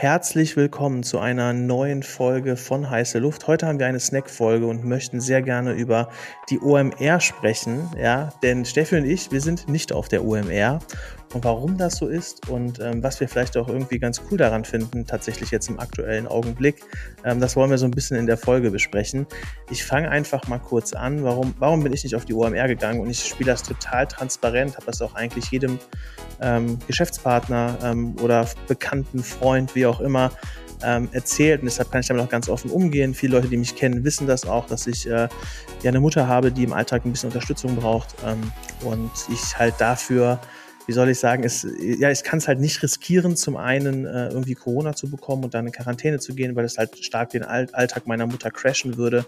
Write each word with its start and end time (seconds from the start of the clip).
Herzlich 0.00 0.54
willkommen 0.56 1.02
zu 1.02 1.18
einer 1.18 1.52
neuen 1.52 2.04
Folge 2.04 2.56
von 2.56 2.88
Heiße 2.88 3.18
Luft. 3.18 3.48
Heute 3.48 3.66
haben 3.66 3.80
wir 3.80 3.88
eine 3.88 3.98
Snack-Folge 3.98 4.64
und 4.64 4.84
möchten 4.84 5.20
sehr 5.20 5.42
gerne 5.42 5.72
über 5.72 6.08
die 6.50 6.60
OMR 6.60 7.18
sprechen. 7.18 7.90
Ja, 8.00 8.28
denn 8.44 8.64
Steffi 8.64 8.94
und 8.94 9.04
ich, 9.04 9.32
wir 9.32 9.40
sind 9.40 9.68
nicht 9.68 9.92
auf 9.92 10.06
der 10.06 10.24
OMR 10.24 10.78
und 11.34 11.44
warum 11.44 11.76
das 11.76 11.96
so 11.96 12.08
ist 12.08 12.48
und 12.48 12.80
ähm, 12.80 13.02
was 13.02 13.20
wir 13.20 13.28
vielleicht 13.28 13.56
auch 13.56 13.68
irgendwie 13.68 13.98
ganz 13.98 14.22
cool 14.30 14.38
daran 14.38 14.64
finden, 14.64 15.06
tatsächlich 15.06 15.50
jetzt 15.50 15.68
im 15.68 15.78
aktuellen 15.78 16.26
Augenblick, 16.26 16.82
ähm, 17.24 17.40
das 17.40 17.54
wollen 17.54 17.70
wir 17.70 17.78
so 17.78 17.84
ein 17.84 17.90
bisschen 17.90 18.16
in 18.16 18.26
der 18.26 18.38
Folge 18.38 18.70
besprechen. 18.70 19.26
Ich 19.70 19.84
fange 19.84 20.10
einfach 20.10 20.48
mal 20.48 20.58
kurz 20.58 20.94
an. 20.94 21.24
Warum, 21.24 21.54
warum 21.58 21.82
bin 21.82 21.92
ich 21.92 22.04
nicht 22.04 22.14
auf 22.14 22.24
die 22.24 22.34
OMR 22.34 22.68
gegangen? 22.68 23.00
Und 23.00 23.10
ich 23.10 23.24
spiele 23.24 23.50
das 23.50 23.62
total 23.62 24.06
transparent, 24.06 24.76
habe 24.76 24.86
das 24.86 25.02
auch 25.02 25.14
eigentlich 25.14 25.50
jedem 25.50 25.78
ähm, 26.40 26.78
Geschäftspartner 26.86 27.78
ähm, 27.82 28.16
oder 28.22 28.46
bekannten 28.66 29.22
Freund, 29.22 29.74
wie 29.74 29.86
auch 29.86 30.00
immer, 30.00 30.30
ähm, 30.82 31.08
erzählt 31.12 31.60
und 31.60 31.66
deshalb 31.66 31.90
kann 31.90 32.00
ich 32.00 32.06
damit 32.06 32.22
auch 32.22 32.28
ganz 32.28 32.48
offen 32.48 32.70
umgehen. 32.70 33.14
Viele 33.14 33.36
Leute, 33.36 33.48
die 33.48 33.56
mich 33.56 33.74
kennen, 33.74 34.04
wissen 34.04 34.26
das 34.26 34.46
auch, 34.46 34.66
dass 34.66 34.86
ich 34.86 35.06
äh, 35.06 35.28
ja 35.82 35.88
eine 35.88 36.00
Mutter 36.00 36.28
habe, 36.28 36.52
die 36.52 36.64
im 36.64 36.72
Alltag 36.72 37.04
ein 37.04 37.12
bisschen 37.12 37.30
Unterstützung 37.30 37.76
braucht 37.76 38.14
ähm, 38.24 38.40
und 38.84 39.10
ich 39.32 39.58
halt 39.58 39.74
dafür 39.78 40.40
wie 40.88 40.94
soll 40.94 41.10
ich 41.10 41.18
sagen, 41.18 41.44
es, 41.44 41.66
ja, 41.78 42.10
ich 42.10 42.24
kann 42.24 42.38
es 42.38 42.48
halt 42.48 42.60
nicht 42.60 42.82
riskieren, 42.82 43.36
zum 43.36 43.58
einen 43.58 44.06
äh, 44.06 44.28
irgendwie 44.28 44.54
Corona 44.54 44.94
zu 44.94 45.10
bekommen 45.10 45.44
und 45.44 45.52
dann 45.52 45.66
in 45.66 45.72
Quarantäne 45.72 46.18
zu 46.18 46.34
gehen, 46.34 46.56
weil 46.56 46.64
es 46.64 46.78
halt 46.78 47.04
stark 47.04 47.28
den 47.28 47.42
Alltag 47.42 48.06
meiner 48.06 48.26
Mutter 48.26 48.50
crashen 48.50 48.96
würde. 48.96 49.26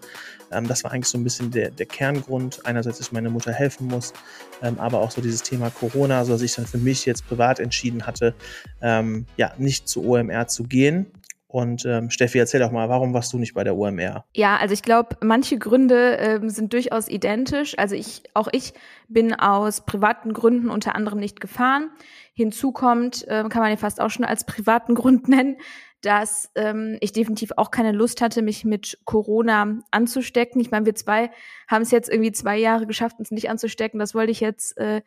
Ähm, 0.51 0.67
das 0.67 0.85
war 0.85 0.93
eigentlich 0.93 1.09
so 1.09 1.19
ein 1.19 1.25
bisschen 1.25 1.51
der, 1.51 1.71
der 1.71 1.85
Kerngrund. 1.85 2.65
Einerseits, 2.65 2.97
dass 2.97 3.09
ich 3.09 3.13
meiner 3.13 3.29
Mutter 3.29 3.53
helfen 3.53 3.89
muss, 3.89 4.15
ähm, 4.63 4.79
aber 4.79 5.01
auch 5.01 5.11
so 5.11 5.21
dieses 5.21 5.43
Thema 5.43 5.69
Corona, 5.69 6.25
so 6.25 6.33
dass 6.33 6.41
ich 6.41 6.55
dann 6.55 6.65
für 6.65 6.79
mich 6.79 7.05
jetzt 7.05 7.29
privat 7.29 7.61
entschieden 7.61 8.07
hatte, 8.07 8.35
ähm, 8.81 9.27
ja, 9.37 9.53
nicht 9.59 9.87
zu 9.87 10.03
OMR 10.03 10.49
zu 10.49 10.65
gehen. 10.65 11.05
Und 11.51 11.85
ähm, 11.85 12.11
Steffi, 12.11 12.39
erzähl 12.39 12.61
doch 12.61 12.71
mal, 12.71 12.89
warum 12.89 13.13
warst 13.13 13.33
du 13.33 13.39
nicht 13.39 13.55
bei 13.55 13.65
der 13.65 13.77
OMR? 13.77 14.25
Ja, 14.37 14.57
also 14.59 14.73
ich 14.73 14.83
glaube, 14.83 15.17
manche 15.21 15.59
Gründe 15.59 16.17
ähm, 16.21 16.49
sind 16.49 16.73
durchaus 16.73 17.09
identisch. 17.09 17.77
Also 17.77 17.97
ich, 17.97 18.23
auch 18.35 18.47
ich 18.53 18.73
bin 19.09 19.35
aus 19.35 19.85
privaten 19.85 20.33
Gründen 20.33 20.71
unter 20.71 20.95
anderem 20.95 21.19
nicht 21.19 21.41
gefahren. 21.41 21.91
Hinzu 22.35 22.71
kommt, 22.71 23.27
äh, 23.27 23.45
kann 23.49 23.63
man 23.63 23.71
ja 23.71 23.77
fast 23.77 24.01
auch 24.01 24.11
schon 24.11 24.25
als 24.25 24.47
privaten 24.47 24.95
Grund 25.01 25.29
nennen, 25.29 25.57
dass 26.03 26.51
ähm, 26.55 26.99
ich 27.01 27.11
definitiv 27.13 27.51
auch 27.57 27.73
keine 27.73 27.91
Lust 27.91 28.21
hatte, 28.21 28.43
mich 28.43 28.65
mit 28.65 29.01
Corona 29.05 29.81
anzustecken. 29.91 30.61
Ich 30.61 30.71
meine, 30.71 30.87
wir 30.87 30.95
zwei 30.95 31.33
haben 31.67 31.83
es 31.83 31.91
jetzt 31.91 32.09
irgendwie 32.09 32.31
zwei 32.31 32.59
Jahre 32.59 32.87
geschafft, 32.87 33.19
uns 33.19 33.33
nicht 33.33 33.51
anzustecken. 33.51 33.99
Das 33.99 34.15
wollte 34.15 34.31
ich 34.31 34.39
jetzt 34.39 34.79
äh, 34.79 35.03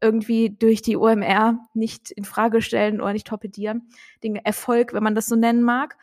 irgendwie 0.00 0.50
durch 0.50 0.82
die 0.82 0.96
OMR 0.96 1.58
nicht 1.74 2.10
in 2.10 2.24
Frage 2.24 2.62
stellen 2.62 3.00
oder 3.00 3.12
nicht 3.12 3.26
torpedieren. 3.26 3.88
Den 4.22 4.36
Erfolg, 4.36 4.92
wenn 4.92 5.02
man 5.02 5.14
das 5.14 5.26
so 5.26 5.36
nennen 5.36 5.62
mag. 5.62 5.96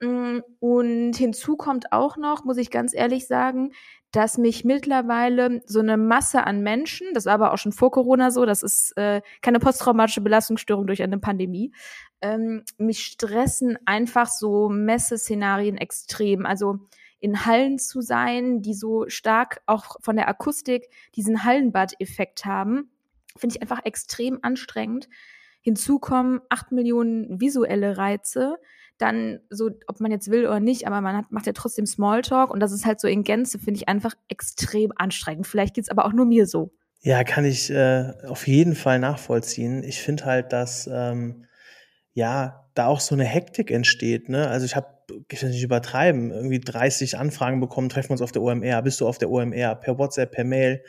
Mm, 0.00 0.38
und 0.60 1.14
hinzu 1.14 1.56
kommt 1.56 1.92
auch 1.92 2.16
noch, 2.16 2.44
muss 2.44 2.56
ich 2.56 2.70
ganz 2.70 2.94
ehrlich 2.94 3.26
sagen, 3.26 3.72
dass 4.12 4.38
mich 4.38 4.64
mittlerweile 4.64 5.62
so 5.66 5.80
eine 5.80 5.96
Masse 5.96 6.44
an 6.44 6.62
Menschen, 6.62 7.08
das 7.14 7.26
war 7.26 7.34
aber 7.34 7.52
auch 7.52 7.58
schon 7.58 7.72
vor 7.72 7.90
Corona 7.90 8.30
so, 8.30 8.44
das 8.44 8.62
ist 8.62 8.96
äh, 8.96 9.20
keine 9.40 9.60
posttraumatische 9.60 10.20
Belastungsstörung 10.20 10.86
durch 10.86 11.02
eine 11.02 11.18
Pandemie, 11.18 11.72
ähm, 12.22 12.64
mich 12.78 13.04
stressen 13.04 13.78
einfach 13.84 14.28
so 14.28 14.68
Messeszenarien 14.68 15.76
extrem. 15.76 16.44
Also 16.44 16.78
in 17.20 17.44
Hallen 17.44 17.78
zu 17.78 18.00
sein, 18.00 18.62
die 18.62 18.74
so 18.74 19.08
stark 19.08 19.60
auch 19.66 19.96
von 20.00 20.16
der 20.16 20.28
Akustik 20.28 20.88
diesen 21.14 21.44
Hallenbad-Effekt 21.44 22.46
haben 22.46 22.90
finde 23.40 23.56
ich 23.56 23.62
einfach 23.62 23.84
extrem 23.84 24.38
anstrengend. 24.42 25.08
Hinzu 25.62 25.98
kommen 25.98 26.40
acht 26.48 26.72
Millionen 26.72 27.40
visuelle 27.40 27.98
Reize. 27.98 28.56
Dann 28.98 29.40
so, 29.48 29.70
ob 29.86 30.00
man 30.00 30.10
jetzt 30.10 30.30
will 30.30 30.46
oder 30.46 30.60
nicht, 30.60 30.86
aber 30.86 31.00
man 31.00 31.16
hat, 31.16 31.32
macht 31.32 31.46
ja 31.46 31.52
trotzdem 31.52 31.86
Smalltalk 31.86 32.50
und 32.50 32.60
das 32.60 32.72
ist 32.72 32.84
halt 32.84 33.00
so 33.00 33.08
in 33.08 33.24
Gänze, 33.24 33.58
finde 33.58 33.78
ich 33.78 33.88
einfach 33.88 34.14
extrem 34.28 34.92
anstrengend. 34.94 35.46
Vielleicht 35.46 35.74
geht's 35.74 35.88
aber 35.88 36.04
auch 36.04 36.12
nur 36.12 36.26
mir 36.26 36.46
so. 36.46 36.72
Ja, 37.02 37.24
kann 37.24 37.46
ich 37.46 37.70
äh, 37.70 38.12
auf 38.26 38.46
jeden 38.46 38.74
Fall 38.74 38.98
nachvollziehen. 38.98 39.82
Ich 39.84 40.02
finde 40.02 40.26
halt, 40.26 40.52
dass 40.52 40.86
ähm, 40.92 41.46
ja 42.12 42.68
da 42.74 42.86
auch 42.86 43.00
so 43.00 43.14
eine 43.14 43.24
Hektik 43.24 43.70
entsteht. 43.70 44.28
Ne? 44.28 44.48
Also 44.48 44.66
ich 44.66 44.76
habe, 44.76 44.86
ich 45.30 45.42
will 45.42 45.50
nicht 45.50 45.62
übertreiben, 45.62 46.30
irgendwie 46.30 46.60
30 46.60 47.16
Anfragen 47.16 47.60
bekommen, 47.60 47.88
treffen 47.88 48.10
wir 48.10 48.12
uns 48.12 48.22
auf 48.22 48.32
der 48.32 48.42
OMR, 48.42 48.82
bist 48.82 49.00
du 49.00 49.08
auf 49.08 49.18
der 49.18 49.30
OMR, 49.30 49.76
per 49.76 49.98
WhatsApp, 49.98 50.32
per 50.32 50.44
Mail 50.44 50.82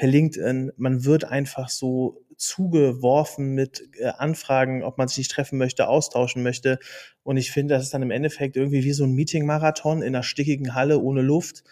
per 0.00 0.08
LinkedIn. 0.08 0.72
Man 0.78 1.04
wird 1.04 1.24
einfach 1.24 1.68
so 1.68 2.24
zugeworfen 2.38 3.54
mit 3.54 3.82
äh, 3.98 4.06
Anfragen, 4.06 4.82
ob 4.82 4.96
man 4.96 5.08
sich 5.08 5.18
nicht 5.18 5.30
treffen 5.30 5.58
möchte, 5.58 5.88
austauschen 5.88 6.42
möchte. 6.42 6.78
Und 7.22 7.36
ich 7.36 7.50
finde, 7.50 7.74
das 7.74 7.82
ist 7.82 7.92
dann 7.92 8.00
im 8.00 8.10
Endeffekt 8.10 8.56
irgendwie 8.56 8.82
wie 8.82 8.94
so 8.94 9.04
ein 9.04 9.12
Meeting-Marathon 9.12 10.00
in 10.00 10.14
einer 10.14 10.22
stickigen 10.22 10.74
Halle 10.74 11.00
ohne 11.00 11.20
Luft. 11.20 11.64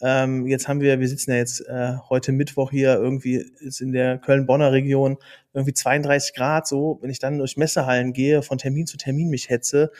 Ähm, 0.00 0.48
jetzt 0.48 0.66
haben 0.66 0.80
wir, 0.80 0.98
wir 0.98 1.08
sitzen 1.08 1.30
ja 1.30 1.36
jetzt 1.36 1.60
äh, 1.60 1.92
heute 2.08 2.32
Mittwoch 2.32 2.72
hier 2.72 2.96
irgendwie 2.96 3.36
ist 3.60 3.80
in 3.80 3.92
der 3.92 4.18
Köln-Bonner 4.18 4.72
Region 4.72 5.16
irgendwie 5.54 5.72
32 5.72 6.34
Grad 6.34 6.66
so. 6.66 6.98
Wenn 7.00 7.10
ich 7.10 7.20
dann 7.20 7.38
durch 7.38 7.56
Messehallen 7.56 8.12
gehe, 8.12 8.42
von 8.42 8.58
Termin 8.58 8.88
zu 8.88 8.96
Termin 8.96 9.28
mich 9.28 9.48
hetze, 9.48 9.92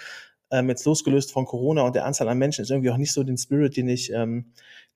ähm, 0.50 0.68
jetzt 0.68 0.84
losgelöst 0.86 1.30
von 1.30 1.44
Corona 1.44 1.82
und 1.82 1.94
der 1.94 2.04
Anzahl 2.04 2.28
an 2.28 2.38
Menschen, 2.38 2.62
ist 2.62 2.70
irgendwie 2.70 2.90
auch 2.90 2.96
nicht 2.96 3.12
so 3.12 3.22
den 3.22 3.38
Spirit, 3.38 3.76
den 3.76 3.88
ich, 3.88 4.12
ähm, 4.12 4.46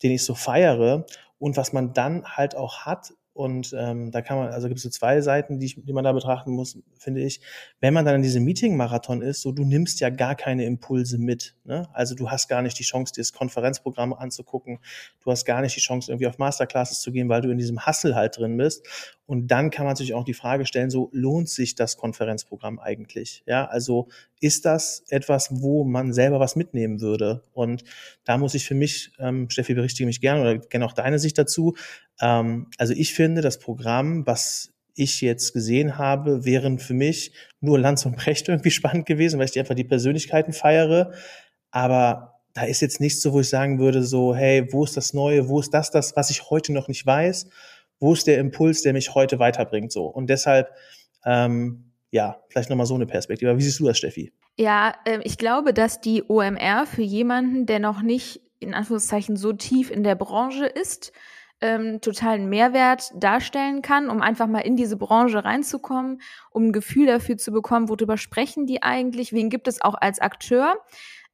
den 0.02 0.10
ich 0.10 0.24
so 0.24 0.34
feiere. 0.34 1.06
Und 1.40 1.56
was 1.56 1.72
man 1.72 1.92
dann 1.94 2.24
halt 2.24 2.54
auch 2.54 2.82
hat, 2.82 3.14
und 3.32 3.74
ähm, 3.78 4.10
da 4.10 4.22
kann 4.22 4.38
man, 4.38 4.48
also 4.48 4.66
gibt 4.68 4.78
es 4.78 4.82
so 4.82 4.90
zwei 4.90 5.20
Seiten, 5.20 5.60
die, 5.60 5.74
die 5.82 5.92
man 5.92 6.02
da 6.02 6.12
betrachten 6.12 6.50
muss, 6.50 6.76
finde 6.98 7.22
ich. 7.22 7.40
Wenn 7.80 7.94
man 7.94 8.04
dann 8.04 8.16
in 8.16 8.22
diesem 8.22 8.44
Meeting-Marathon 8.44 9.22
ist, 9.22 9.42
so 9.42 9.52
du 9.52 9.64
nimmst 9.64 10.00
ja 10.00 10.10
gar 10.10 10.34
keine 10.34 10.64
Impulse 10.64 11.16
mit. 11.16 11.54
Ne? 11.64 11.88
Also 11.92 12.14
du 12.14 12.30
hast 12.30 12.48
gar 12.48 12.60
nicht 12.60 12.78
die 12.78 12.82
Chance, 12.82 13.12
dir 13.14 13.20
das 13.20 13.32
Konferenzprogramm 13.32 14.12
anzugucken. 14.12 14.80
Du 15.22 15.30
hast 15.30 15.44
gar 15.44 15.60
nicht 15.60 15.76
die 15.76 15.80
Chance, 15.80 16.10
irgendwie 16.10 16.26
auf 16.26 16.38
Masterclasses 16.38 17.00
zu 17.00 17.12
gehen, 17.12 17.28
weil 17.28 17.40
du 17.40 17.50
in 17.50 17.58
diesem 17.58 17.86
Hustle 17.86 18.16
halt 18.16 18.36
drin 18.36 18.56
bist. 18.56 18.86
Und 19.26 19.46
dann 19.46 19.70
kann 19.70 19.86
man 19.86 19.94
sich 19.94 20.12
auch 20.12 20.24
die 20.24 20.34
Frage 20.34 20.66
stellen, 20.66 20.90
so 20.90 21.08
lohnt 21.12 21.48
sich 21.48 21.76
das 21.76 21.96
Konferenzprogramm 21.96 22.80
eigentlich? 22.80 23.44
Ja, 23.46 23.64
also 23.66 24.08
ist 24.40 24.64
das 24.64 25.04
etwas, 25.08 25.50
wo 25.52 25.84
man 25.84 26.12
selber 26.12 26.40
was 26.40 26.56
mitnehmen 26.56 27.00
würde? 27.00 27.44
Und 27.52 27.84
da 28.24 28.38
muss 28.38 28.54
ich 28.54 28.66
für 28.66 28.74
mich, 28.74 29.12
ähm, 29.20 29.48
Steffi, 29.48 29.74
berichtige 29.74 30.06
mich 30.06 30.20
gerne 30.20 30.40
oder 30.40 30.58
gerne 30.58 30.84
auch 30.84 30.94
deine 30.94 31.20
Sicht 31.20 31.38
dazu. 31.38 31.76
Ähm, 32.20 32.68
also 32.78 32.92
ich 32.92 33.14
finde, 33.14 33.40
das 33.40 33.58
Programm, 33.58 34.26
was 34.26 34.72
ich 34.94 35.20
jetzt 35.20 35.52
gesehen 35.52 35.98
habe, 35.98 36.44
wären 36.44 36.78
für 36.78 36.94
mich 36.94 37.32
nur 37.60 37.78
Lanz 37.78 38.04
und 38.06 38.16
Brecht 38.16 38.48
irgendwie 38.48 38.70
spannend 38.70 39.06
gewesen, 39.06 39.38
weil 39.38 39.46
ich 39.46 39.52
die 39.52 39.60
einfach 39.60 39.74
die 39.74 39.84
Persönlichkeiten 39.84 40.52
feiere. 40.52 41.12
Aber 41.70 42.40
da 42.52 42.62
ist 42.62 42.80
jetzt 42.80 43.00
nichts 43.00 43.22
so, 43.22 43.32
wo 43.32 43.40
ich 43.40 43.48
sagen 43.48 43.78
würde, 43.78 44.02
so, 44.02 44.34
hey, 44.34 44.66
wo 44.72 44.84
ist 44.84 44.96
das 44.96 45.14
Neue, 45.14 45.48
wo 45.48 45.60
ist 45.60 45.72
das, 45.72 45.90
das, 45.90 46.16
was 46.16 46.30
ich 46.30 46.50
heute 46.50 46.72
noch 46.72 46.88
nicht 46.88 47.06
weiß? 47.06 47.48
Wo 48.00 48.12
ist 48.12 48.26
der 48.26 48.38
Impuls, 48.38 48.82
der 48.82 48.92
mich 48.92 49.14
heute 49.14 49.38
weiterbringt? 49.38 49.92
So. 49.92 50.06
Und 50.06 50.28
deshalb, 50.28 50.70
ähm, 51.24 51.92
ja, 52.10 52.42
vielleicht 52.48 52.70
nochmal 52.70 52.86
so 52.86 52.94
eine 52.94 53.06
Perspektive. 53.06 53.56
Wie 53.56 53.62
siehst 53.62 53.78
du 53.78 53.86
das, 53.86 53.98
Steffi? 53.98 54.32
Ja, 54.56 54.94
äh, 55.04 55.20
ich 55.22 55.38
glaube, 55.38 55.72
dass 55.72 56.00
die 56.00 56.24
OMR 56.28 56.86
für 56.86 57.02
jemanden, 57.02 57.66
der 57.66 57.78
noch 57.78 58.02
nicht 58.02 58.40
in 58.58 58.74
Anführungszeichen 58.74 59.36
so 59.36 59.52
tief 59.52 59.90
in 59.90 60.02
der 60.02 60.16
Branche 60.16 60.66
ist, 60.66 61.12
ähm, 61.60 62.00
totalen 62.00 62.48
Mehrwert 62.48 63.10
darstellen 63.14 63.82
kann, 63.82 64.08
um 64.08 64.22
einfach 64.22 64.46
mal 64.46 64.60
in 64.60 64.76
diese 64.76 64.96
Branche 64.96 65.44
reinzukommen, 65.44 66.20
um 66.50 66.68
ein 66.68 66.72
Gefühl 66.72 67.06
dafür 67.06 67.36
zu 67.36 67.52
bekommen, 67.52 67.88
worüber 67.88 68.16
sprechen 68.16 68.66
die 68.66 68.82
eigentlich, 68.82 69.32
wen 69.32 69.50
gibt 69.50 69.68
es 69.68 69.82
auch 69.82 69.94
als 69.94 70.20
Akteur. 70.20 70.74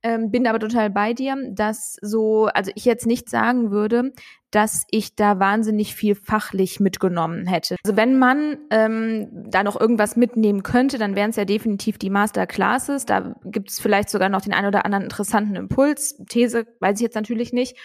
Ähm, 0.02 0.30
bin 0.30 0.46
aber 0.46 0.60
total 0.60 0.90
bei 0.90 1.14
dir, 1.14 1.36
dass 1.50 1.96
so, 2.00 2.46
also 2.46 2.70
ich 2.74 2.84
jetzt 2.84 3.06
nicht 3.06 3.28
sagen 3.30 3.70
würde, 3.70 4.12
dass 4.50 4.86
ich 4.90 5.16
da 5.16 5.40
wahnsinnig 5.40 5.94
viel 5.94 6.14
fachlich 6.14 6.80
mitgenommen 6.80 7.46
hätte. 7.46 7.76
Also 7.82 7.96
wenn 7.96 8.18
man 8.18 8.58
ähm, 8.70 9.28
da 9.32 9.64
noch 9.64 9.78
irgendwas 9.78 10.14
mitnehmen 10.14 10.62
könnte, 10.62 10.98
dann 10.98 11.16
wären 11.16 11.30
es 11.30 11.36
ja 11.36 11.44
definitiv 11.44 11.98
die 11.98 12.10
Masterclasses. 12.10 13.06
Da 13.06 13.34
gibt 13.44 13.70
es 13.70 13.80
vielleicht 13.80 14.08
sogar 14.08 14.28
noch 14.28 14.42
den 14.42 14.54
einen 14.54 14.68
oder 14.68 14.84
anderen 14.84 15.04
interessanten 15.04 15.56
Impuls. 15.56 16.16
These 16.28 16.66
weiß 16.80 16.98
ich 16.98 17.02
jetzt 17.02 17.16
natürlich 17.16 17.52
nicht. 17.52 17.76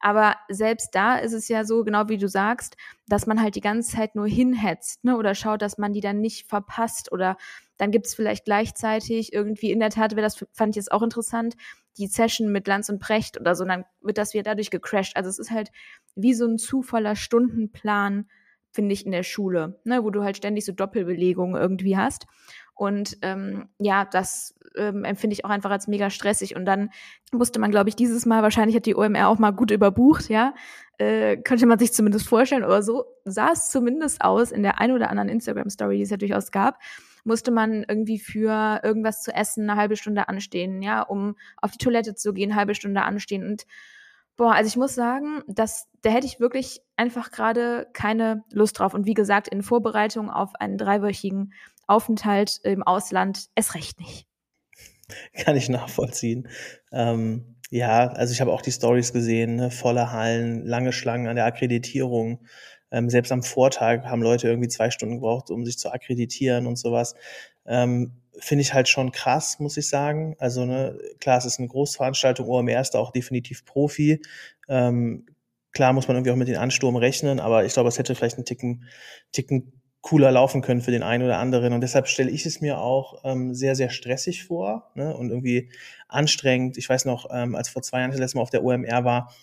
Aber 0.00 0.36
selbst 0.48 0.94
da 0.94 1.16
ist 1.16 1.32
es 1.34 1.48
ja 1.48 1.64
so, 1.64 1.84
genau 1.84 2.08
wie 2.08 2.18
du 2.18 2.28
sagst, 2.28 2.76
dass 3.06 3.26
man 3.26 3.40
halt 3.40 3.54
die 3.54 3.60
ganze 3.60 3.96
Zeit 3.96 4.14
nur 4.14 4.26
hinhetzt, 4.26 5.04
ne? 5.04 5.16
Oder 5.16 5.34
schaut, 5.34 5.62
dass 5.62 5.78
man 5.78 5.92
die 5.92 6.00
dann 6.00 6.20
nicht 6.20 6.48
verpasst. 6.48 7.12
Oder 7.12 7.36
dann 7.76 7.90
gibt 7.90 8.06
es 8.06 8.14
vielleicht 8.14 8.44
gleichzeitig 8.46 9.32
irgendwie, 9.32 9.70
in 9.70 9.80
der 9.80 9.90
Tat 9.90 10.12
wäre 10.12 10.22
das, 10.22 10.44
fand 10.52 10.70
ich 10.70 10.76
jetzt 10.76 10.92
auch 10.92 11.02
interessant, 11.02 11.54
die 11.98 12.06
Session 12.06 12.50
mit 12.50 12.66
Lanz 12.66 12.88
und 12.88 12.98
Precht 12.98 13.38
oder 13.38 13.54
so, 13.54 13.64
dann 13.64 13.84
wird 14.00 14.18
das 14.18 14.32
wieder 14.32 14.44
dadurch 14.44 14.70
gecrashed. 14.70 15.16
Also 15.16 15.28
es 15.28 15.38
ist 15.38 15.50
halt 15.50 15.70
wie 16.14 16.34
so 16.34 16.46
ein 16.46 16.58
zu 16.58 16.82
voller 16.82 17.16
Stundenplan, 17.16 18.26
finde 18.72 18.92
ich, 18.92 19.04
in 19.04 19.12
der 19.12 19.22
Schule, 19.22 19.80
ne? 19.84 20.02
wo 20.04 20.10
du 20.10 20.22
halt 20.22 20.36
ständig 20.36 20.64
so 20.64 20.72
Doppelbelegungen 20.72 21.60
irgendwie 21.60 21.96
hast. 21.96 22.26
Und 22.80 23.18
ähm, 23.20 23.68
ja, 23.78 24.06
das 24.06 24.58
ähm, 24.74 25.04
empfinde 25.04 25.34
ich 25.34 25.44
auch 25.44 25.50
einfach 25.50 25.70
als 25.70 25.86
mega 25.86 26.08
stressig. 26.08 26.56
Und 26.56 26.64
dann 26.64 26.88
musste 27.30 27.60
man, 27.60 27.70
glaube 27.70 27.90
ich, 27.90 27.94
dieses 27.94 28.24
Mal, 28.24 28.42
wahrscheinlich 28.42 28.74
hat 28.74 28.86
die 28.86 28.96
OMR 28.96 29.28
auch 29.28 29.38
mal 29.38 29.50
gut 29.50 29.70
überbucht, 29.70 30.30
ja, 30.30 30.54
äh, 30.96 31.36
könnte 31.36 31.66
man 31.66 31.78
sich 31.78 31.92
zumindest 31.92 32.26
vorstellen, 32.26 32.64
oder 32.64 32.82
so 32.82 33.04
sah 33.26 33.50
es 33.52 33.68
zumindest 33.68 34.22
aus 34.22 34.50
in 34.50 34.62
der 34.62 34.80
ein 34.80 34.92
oder 34.92 35.10
anderen 35.10 35.28
Instagram-Story, 35.28 35.98
die 35.98 36.04
es 36.04 36.10
ja 36.10 36.16
durchaus 36.16 36.52
gab, 36.52 36.78
musste 37.22 37.50
man 37.50 37.84
irgendwie 37.86 38.18
für 38.18 38.80
irgendwas 38.82 39.22
zu 39.22 39.30
essen 39.30 39.68
eine 39.68 39.78
halbe 39.78 39.96
Stunde 39.96 40.30
anstehen, 40.30 40.80
ja, 40.80 41.02
um 41.02 41.36
auf 41.60 41.72
die 41.72 41.84
Toilette 41.84 42.14
zu 42.14 42.32
gehen, 42.32 42.52
eine 42.52 42.60
halbe 42.60 42.74
Stunde 42.74 43.02
anstehen 43.02 43.44
und 43.44 43.66
Boah, 44.38 44.54
also 44.54 44.68
ich 44.68 44.76
muss 44.78 44.94
sagen, 44.94 45.42
dass 45.48 45.90
da 46.00 46.08
hätte 46.08 46.26
ich 46.26 46.40
wirklich 46.40 46.80
einfach 46.96 47.30
gerade 47.30 47.88
keine 47.92 48.42
Lust 48.50 48.78
drauf. 48.78 48.94
Und 48.94 49.04
wie 49.04 49.12
gesagt, 49.12 49.48
in 49.48 49.62
Vorbereitung 49.62 50.30
auf 50.30 50.54
einen 50.54 50.78
dreiwöchigen 50.78 51.52
Aufenthalt 51.90 52.60
im 52.62 52.82
Ausland 52.82 53.46
es 53.54 53.74
recht 53.74 54.00
nicht. 54.00 54.26
Kann 55.34 55.56
ich 55.56 55.68
nachvollziehen. 55.68 56.48
Ähm, 56.92 57.56
ja, 57.70 58.08
also 58.08 58.32
ich 58.32 58.40
habe 58.40 58.52
auch 58.52 58.62
die 58.62 58.72
Stories 58.72 59.12
gesehen, 59.12 59.56
ne? 59.56 59.70
volle 59.70 60.12
Hallen, 60.12 60.64
lange 60.64 60.92
Schlangen 60.92 61.28
an 61.28 61.36
der 61.36 61.46
Akkreditierung. 61.46 62.46
Ähm, 62.90 63.08
selbst 63.08 63.30
am 63.30 63.42
Vortag 63.42 64.04
haben 64.04 64.22
Leute 64.22 64.48
irgendwie 64.48 64.68
zwei 64.68 64.90
Stunden 64.90 65.16
gebraucht, 65.16 65.50
um 65.50 65.64
sich 65.64 65.78
zu 65.78 65.92
akkreditieren 65.92 66.66
und 66.66 66.76
sowas. 66.76 67.14
Ähm, 67.66 68.20
finde 68.38 68.62
ich 68.62 68.74
halt 68.74 68.88
schon 68.88 69.12
krass, 69.12 69.60
muss 69.60 69.76
ich 69.76 69.88
sagen. 69.88 70.34
Also, 70.38 70.64
ne, 70.64 70.98
klar, 71.20 71.38
es 71.38 71.44
ist 71.44 71.58
eine 71.58 71.68
Großveranstaltung, 71.68 72.48
OMR 72.48 72.80
ist 72.80 72.92
da 72.92 72.98
auch 72.98 73.12
definitiv 73.12 73.64
Profi. 73.64 74.20
Ähm, 74.68 75.26
klar 75.72 75.92
muss 75.92 76.08
man 76.08 76.16
irgendwie 76.16 76.32
auch 76.32 76.36
mit 76.36 76.48
den 76.48 76.56
Ansturm 76.56 76.96
rechnen, 76.96 77.38
aber 77.38 77.64
ich 77.64 77.74
glaube, 77.74 77.88
es 77.88 77.98
hätte 77.98 78.14
vielleicht 78.14 78.36
einen 78.36 78.44
Ticken, 78.44 78.84
Ticken 79.32 79.79
cooler 80.02 80.32
laufen 80.32 80.62
können 80.62 80.80
für 80.80 80.90
den 80.90 81.02
einen 81.02 81.24
oder 81.24 81.38
anderen. 81.38 81.72
Und 81.72 81.82
deshalb 81.82 82.08
stelle 82.08 82.30
ich 82.30 82.46
es 82.46 82.60
mir 82.60 82.78
auch 82.78 83.22
ähm, 83.24 83.54
sehr, 83.54 83.74
sehr 83.74 83.90
stressig 83.90 84.44
vor 84.44 84.90
ne? 84.94 85.14
und 85.14 85.30
irgendwie 85.30 85.70
anstrengend. 86.08 86.78
Ich 86.78 86.88
weiß 86.88 87.04
noch, 87.04 87.26
ähm, 87.30 87.54
als 87.54 87.68
vor 87.68 87.82
zwei 87.82 88.00
Jahren 88.00 88.10
das 88.10 88.20
letzte 88.20 88.38
Mal 88.38 88.42
auf 88.42 88.50
der 88.50 88.64
OMR 88.64 89.04
war, 89.04 89.34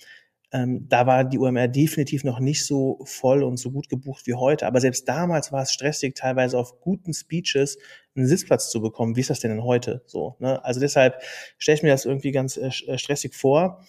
ähm, 0.54 0.88
da 0.88 1.06
war 1.06 1.25
die 1.25 1.38
UMR 1.38 1.68
definitiv 1.68 2.24
noch 2.24 2.39
nicht 2.39 2.65
so 2.65 3.00
voll 3.04 3.44
und 3.44 3.57
so 3.57 3.69
gut 3.71 3.89
gebucht 3.89 4.25
wie 4.27 4.33
heute. 4.33 4.65
Aber 4.65 4.80
selbst 4.80 5.07
damals 5.07 5.51
war 5.51 5.63
es 5.63 5.74
stressig, 5.74 6.15
teilweise 6.15 6.57
auf 6.57 6.80
guten 6.80 7.13
Speeches 7.13 7.77
einen 8.15 8.27
Sitzplatz 8.27 8.71
zu 8.71 8.81
bekommen. 8.81 9.15
Wie 9.15 9.21
ist 9.21 9.30
das 9.30 9.42
denn 9.42 9.51
denn 9.51 9.63
heute 9.63 10.04
so? 10.06 10.38
Ne? 10.39 10.63
Also 10.63 10.80
deshalb 10.80 11.21
stelle 11.57 11.75
ich 11.75 11.83
mir 11.83 11.89
das 11.89 12.06
irgendwie 12.06 12.31
ganz 12.31 12.56
äh, 12.57 12.71
äh, 12.88 12.98
stressig 12.98 13.36
vor. 13.36 13.83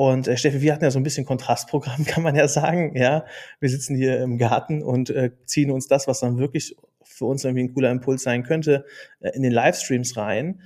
Und 0.00 0.28
äh, 0.28 0.38
Steffi, 0.38 0.62
wir 0.62 0.72
hatten 0.72 0.84
ja 0.84 0.90
so 0.90 0.98
ein 0.98 1.02
bisschen 1.02 1.26
Kontrastprogramm, 1.26 2.04
kann 2.06 2.22
man 2.22 2.34
ja 2.34 2.48
sagen. 2.48 2.96
Ja, 2.96 3.26
wir 3.60 3.68
sitzen 3.68 3.94
hier 3.94 4.18
im 4.22 4.38
Garten 4.38 4.82
und 4.82 5.10
äh, 5.10 5.32
ziehen 5.44 5.70
uns 5.70 5.88
das, 5.88 6.06
was 6.06 6.20
dann 6.20 6.38
wirklich 6.38 6.74
für 7.02 7.26
uns 7.26 7.44
irgendwie 7.44 7.64
ein 7.64 7.74
cooler 7.74 7.90
Impuls 7.90 8.22
sein 8.22 8.42
könnte, 8.42 8.86
äh, 9.20 9.28
in 9.34 9.42
den 9.42 9.52
Livestreams 9.52 10.16
rein. 10.16 10.62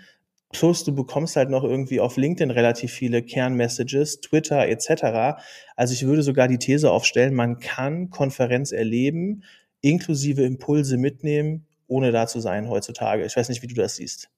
Plus 0.53 0.85
du 0.85 0.95
bekommst 0.95 1.35
halt 1.35 1.51
noch 1.51 1.65
irgendwie 1.65 1.99
auf 1.99 2.17
LinkedIn 2.17 2.53
relativ 2.53 2.93
viele 2.93 3.25
Kernmessages, 3.25 4.21
Twitter 4.21 4.69
etc. 4.69 5.43
Also 5.75 5.95
ich 5.95 6.07
würde 6.07 6.23
sogar 6.23 6.47
die 6.47 6.59
These 6.59 6.93
aufstellen, 6.93 7.35
man 7.35 7.59
kann 7.59 8.11
Konferenz 8.11 8.71
erleben, 8.71 9.43
inklusive 9.81 10.45
Impulse 10.45 10.97
mitnehmen, 10.97 11.67
ohne 11.89 12.13
da 12.13 12.29
zu 12.29 12.39
sein 12.39 12.69
heutzutage. 12.69 13.25
Ich 13.25 13.37
weiß 13.37 13.49
nicht, 13.49 13.63
wie 13.63 13.67
du 13.67 13.75
das 13.75 13.97
siehst. 13.97 14.31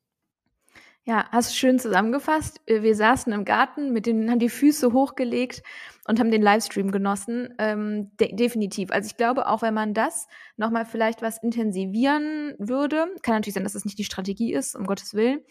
Ja, 1.08 1.24
hast 1.30 1.56
schön 1.56 1.78
zusammengefasst. 1.78 2.60
Wir 2.66 2.96
saßen 2.96 3.32
im 3.32 3.44
Garten, 3.44 3.92
mit 3.92 4.06
den, 4.06 4.28
haben 4.28 4.40
die 4.40 4.48
Füße 4.48 4.92
hochgelegt 4.92 5.62
und 6.08 6.18
haben 6.18 6.32
den 6.32 6.42
Livestream 6.42 6.90
genossen. 6.90 7.54
Ähm, 7.58 8.10
de 8.18 8.34
definitiv. 8.34 8.90
Also 8.90 9.06
ich 9.06 9.16
glaube, 9.16 9.46
auch 9.46 9.62
wenn 9.62 9.72
man 9.72 9.94
das 9.94 10.26
nochmal 10.56 10.84
vielleicht 10.84 11.22
was 11.22 11.40
intensivieren 11.40 12.54
würde, 12.58 13.06
kann 13.22 13.36
natürlich 13.36 13.54
sein, 13.54 13.62
dass 13.62 13.74
das 13.74 13.84
nicht 13.84 14.00
die 14.00 14.04
Strategie 14.04 14.52
ist, 14.52 14.74
um 14.74 14.84
Gottes 14.84 15.14
Willen. 15.14 15.42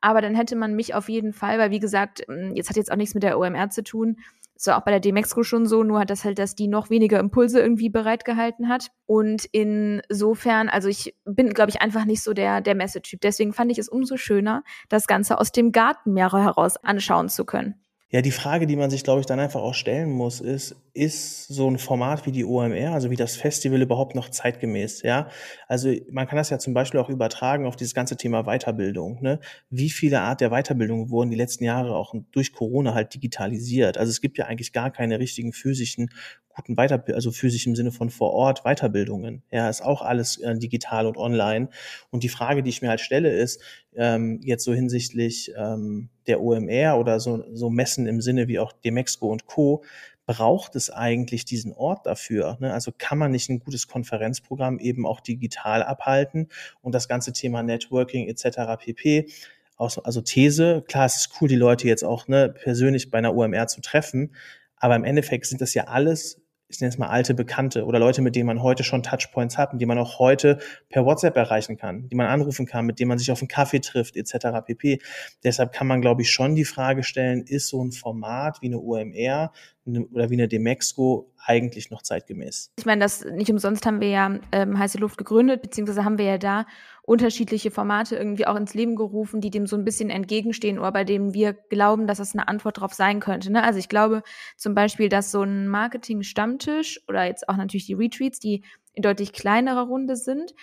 Aber 0.00 0.20
dann 0.20 0.34
hätte 0.34 0.56
man 0.56 0.74
mich 0.74 0.96
auf 0.96 1.08
jeden 1.08 1.32
Fall, 1.32 1.60
weil 1.60 1.70
wie 1.70 1.78
gesagt, 1.78 2.24
ähm, 2.28 2.50
jetzt 2.56 2.68
hat 2.68 2.76
jetzt 2.76 2.90
auch 2.90 2.96
nichts 2.96 3.14
mit 3.14 3.22
der 3.22 3.38
OMR 3.38 3.70
zu 3.70 3.84
tun. 3.84 4.16
Ist 4.56 4.68
auch 4.70 4.82
bei 4.82 4.92
der 4.92 5.00
Demexco 5.00 5.42
schon 5.42 5.66
so, 5.66 5.82
nur 5.82 5.98
hat 5.98 6.10
das 6.10 6.24
halt, 6.24 6.38
dass 6.38 6.54
die 6.54 6.68
noch 6.68 6.88
weniger 6.88 7.18
Impulse 7.18 7.60
irgendwie 7.60 7.90
bereitgehalten 7.90 8.68
hat. 8.68 8.88
Und 9.04 9.46
insofern, 9.50 10.68
also 10.68 10.88
ich 10.88 11.16
bin, 11.24 11.52
glaube 11.52 11.70
ich, 11.70 11.82
einfach 11.82 12.04
nicht 12.04 12.22
so 12.22 12.32
der, 12.34 12.60
der 12.60 12.74
Messetyp. 12.74 13.20
Deswegen 13.20 13.52
fand 13.52 13.72
ich 13.72 13.78
es 13.78 13.88
umso 13.88 14.16
schöner, 14.16 14.62
das 14.88 15.06
Ganze 15.06 15.38
aus 15.38 15.50
dem 15.50 15.72
Gartenmeer 15.72 16.32
heraus 16.32 16.76
anschauen 16.76 17.28
zu 17.28 17.44
können. 17.44 17.83
Ja, 18.14 18.22
die 18.22 18.30
Frage, 18.30 18.68
die 18.68 18.76
man 18.76 18.90
sich, 18.90 19.02
glaube 19.02 19.18
ich, 19.18 19.26
dann 19.26 19.40
einfach 19.40 19.60
auch 19.60 19.74
stellen 19.74 20.12
muss, 20.12 20.40
ist, 20.40 20.76
ist 20.92 21.48
so 21.48 21.68
ein 21.68 21.78
Format 21.78 22.26
wie 22.26 22.30
die 22.30 22.44
OMR, 22.44 22.92
also 22.92 23.10
wie 23.10 23.16
das 23.16 23.34
Festival 23.34 23.82
überhaupt 23.82 24.14
noch 24.14 24.28
zeitgemäß, 24.28 25.02
ja? 25.02 25.28
Also 25.66 25.92
man 26.12 26.28
kann 26.28 26.36
das 26.36 26.48
ja 26.48 26.60
zum 26.60 26.74
Beispiel 26.74 27.00
auch 27.00 27.08
übertragen 27.08 27.66
auf 27.66 27.74
dieses 27.74 27.92
ganze 27.92 28.16
Thema 28.16 28.44
Weiterbildung, 28.44 29.20
ne? 29.20 29.40
Wie 29.68 29.90
viele 29.90 30.20
Art 30.20 30.40
der 30.40 30.50
Weiterbildung 30.50 31.10
wurden 31.10 31.32
die 31.32 31.36
letzten 31.36 31.64
Jahre 31.64 31.96
auch 31.96 32.14
durch 32.30 32.52
Corona 32.52 32.94
halt 32.94 33.12
digitalisiert? 33.14 33.98
Also 33.98 34.10
es 34.10 34.20
gibt 34.20 34.38
ja 34.38 34.44
eigentlich 34.44 34.72
gar 34.72 34.92
keine 34.92 35.18
richtigen 35.18 35.52
physischen 35.52 36.10
guten 36.50 36.76
Weiter, 36.76 37.02
also 37.14 37.32
physisch 37.32 37.66
im 37.66 37.74
Sinne 37.74 37.90
von 37.90 38.10
vor 38.10 38.32
Ort 38.32 38.62
Weiterbildungen. 38.62 39.42
Ja, 39.50 39.68
ist 39.68 39.82
auch 39.82 40.02
alles 40.02 40.36
äh, 40.36 40.56
digital 40.56 41.06
und 41.06 41.16
online. 41.16 41.68
Und 42.10 42.22
die 42.22 42.28
Frage, 42.28 42.62
die 42.62 42.70
ich 42.70 42.80
mir 42.80 42.90
halt 42.90 43.00
stelle, 43.00 43.32
ist 43.32 43.60
ähm, 43.96 44.38
jetzt 44.44 44.62
so 44.62 44.72
hinsichtlich 44.72 45.52
ähm, 45.58 46.10
der 46.26 46.40
OMR 46.40 46.98
oder 46.98 47.20
so, 47.20 47.44
so 47.52 47.70
Messen 47.70 48.06
im 48.06 48.20
Sinne 48.20 48.48
wie 48.48 48.58
auch 48.58 48.72
Demexco 48.72 49.30
und 49.30 49.46
Co. 49.46 49.84
Braucht 50.26 50.74
es 50.74 50.88
eigentlich 50.88 51.44
diesen 51.44 51.74
Ort 51.74 52.06
dafür? 52.06 52.56
Ne? 52.58 52.72
Also 52.72 52.92
kann 52.96 53.18
man 53.18 53.30
nicht 53.30 53.50
ein 53.50 53.58
gutes 53.58 53.88
Konferenzprogramm 53.88 54.78
eben 54.78 55.06
auch 55.06 55.20
digital 55.20 55.82
abhalten 55.82 56.48
und 56.80 56.94
das 56.94 57.08
ganze 57.08 57.32
Thema 57.32 57.62
Networking 57.62 58.28
etc. 58.28 58.58
pp 58.78 59.28
also 59.76 60.20
These, 60.20 60.84
klar, 60.86 61.06
es 61.06 61.16
ist 61.16 61.30
cool, 61.40 61.48
die 61.48 61.56
Leute 61.56 61.88
jetzt 61.88 62.04
auch 62.04 62.28
ne, 62.28 62.48
persönlich 62.48 63.10
bei 63.10 63.18
einer 63.18 63.34
OMR 63.34 63.66
zu 63.66 63.80
treffen, 63.80 64.34
aber 64.76 64.96
im 64.96 65.04
Endeffekt 65.04 65.46
sind 65.46 65.60
das 65.60 65.74
ja 65.74 65.84
alles 65.84 66.43
ich 66.68 66.80
nenne 66.80 66.88
es 66.90 66.98
mal 66.98 67.08
alte 67.08 67.34
Bekannte 67.34 67.84
oder 67.84 67.98
Leute, 67.98 68.22
mit 68.22 68.36
denen 68.36 68.46
man 68.46 68.62
heute 68.62 68.84
schon 68.84 69.02
Touchpoints 69.02 69.58
hat 69.58 69.72
und 69.72 69.78
die 69.78 69.86
man 69.86 69.98
auch 69.98 70.18
heute 70.18 70.58
per 70.88 71.04
WhatsApp 71.04 71.36
erreichen 71.36 71.76
kann, 71.76 72.08
die 72.08 72.16
man 72.16 72.26
anrufen 72.26 72.66
kann, 72.66 72.86
mit 72.86 72.98
denen 72.98 73.08
man 73.08 73.18
sich 73.18 73.30
auf 73.30 73.40
einen 73.40 73.48
Kaffee 73.48 73.80
trifft, 73.80 74.16
etc. 74.16 74.64
pp. 74.64 75.00
Deshalb 75.44 75.72
kann 75.72 75.86
man, 75.86 76.00
glaube 76.00 76.22
ich, 76.22 76.30
schon 76.30 76.54
die 76.54 76.64
Frage 76.64 77.02
stellen, 77.02 77.42
ist 77.42 77.68
so 77.68 77.84
ein 77.84 77.92
Format 77.92 78.62
wie 78.62 78.66
eine 78.66 78.78
UMR 78.78 79.52
oder 79.86 80.30
wie 80.30 80.34
eine 80.34 80.48
Demexco 80.48 81.30
eigentlich 81.46 81.90
noch 81.90 82.02
zeitgemäß? 82.02 82.72
Ich 82.78 82.86
meine, 82.86 83.02
das 83.02 83.24
nicht 83.24 83.50
umsonst 83.50 83.84
haben 83.84 84.00
wir 84.00 84.08
ja 84.08 84.38
ähm, 84.52 84.78
Heiße 84.78 84.98
Luft 84.98 85.18
gegründet, 85.18 85.62
beziehungsweise 85.62 86.04
haben 86.04 86.18
wir 86.18 86.24
ja 86.24 86.38
da 86.38 86.66
unterschiedliche 87.06 87.70
Formate 87.70 88.16
irgendwie 88.16 88.46
auch 88.46 88.56
ins 88.56 88.74
Leben 88.74 88.96
gerufen, 88.96 89.40
die 89.40 89.50
dem 89.50 89.66
so 89.66 89.76
ein 89.76 89.84
bisschen 89.84 90.08
entgegenstehen 90.08 90.78
oder 90.78 90.92
bei 90.92 91.04
denen 91.04 91.34
wir 91.34 91.52
glauben, 91.52 92.06
dass 92.06 92.18
das 92.18 92.34
eine 92.34 92.48
Antwort 92.48 92.78
darauf 92.78 92.94
sein 92.94 93.20
könnte. 93.20 93.52
Ne? 93.52 93.62
Also 93.62 93.78
ich 93.78 93.88
glaube 93.88 94.22
zum 94.56 94.74
Beispiel, 94.74 95.08
dass 95.10 95.30
so 95.30 95.42
ein 95.42 95.68
Marketing-Stammtisch 95.68 97.02
oder 97.06 97.24
jetzt 97.24 97.48
auch 97.48 97.56
natürlich 97.56 97.86
die 97.86 97.94
Retreats, 97.94 98.38
die 98.38 98.64
in 98.94 99.02
deutlich 99.02 99.32
kleinerer 99.32 99.86
Runde 99.86 100.16
sind, 100.16 100.54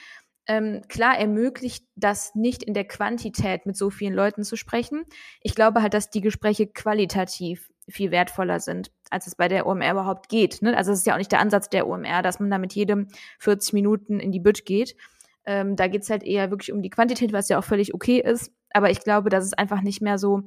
ähm, 0.47 0.81
klar 0.87 1.17
ermöglicht 1.17 1.85
das 1.95 2.33
nicht 2.33 2.63
in 2.63 2.73
der 2.73 2.85
Quantität 2.85 3.67
mit 3.67 3.77
so 3.77 3.91
vielen 3.91 4.13
Leuten 4.13 4.43
zu 4.43 4.55
sprechen. 4.55 5.03
Ich 5.41 5.53
glaube 5.53 5.83
halt, 5.83 5.93
dass 5.93 6.09
die 6.09 6.21
Gespräche 6.21 6.65
qualitativ 6.65 7.69
viel 7.87 8.09
wertvoller 8.09 8.59
sind, 8.59 8.91
als 9.11 9.27
es 9.27 9.35
bei 9.35 9.47
der 9.47 9.67
OMR 9.67 9.91
überhaupt 9.91 10.29
geht. 10.29 10.61
Ne? 10.63 10.75
Also 10.75 10.91
es 10.91 10.99
ist 10.99 11.05
ja 11.05 11.13
auch 11.13 11.19
nicht 11.19 11.31
der 11.31 11.39
Ansatz 11.39 11.69
der 11.69 11.87
OMR, 11.87 12.23
dass 12.23 12.39
man 12.39 12.49
da 12.49 12.57
mit 12.57 12.73
jedem 12.73 13.09
40 13.39 13.73
Minuten 13.73 14.19
in 14.19 14.31
die 14.31 14.39
Bütt 14.39 14.65
geht. 14.65 14.95
Ähm, 15.45 15.75
da 15.75 15.87
geht's 15.87 16.09
halt 16.09 16.23
eher 16.23 16.51
wirklich 16.51 16.71
um 16.71 16.81
die 16.81 16.89
Quantität, 16.89 17.33
was 17.33 17.49
ja 17.49 17.57
auch 17.57 17.63
völlig 17.63 17.93
okay 17.93 18.19
ist. 18.19 18.51
Aber 18.73 18.89
ich 18.89 18.99
glaube, 18.99 19.29
dass 19.29 19.45
es 19.45 19.53
einfach 19.53 19.81
nicht 19.81 20.01
mehr 20.01 20.17
so, 20.17 20.41